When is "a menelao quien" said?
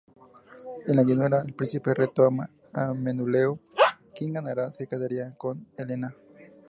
2.73-4.33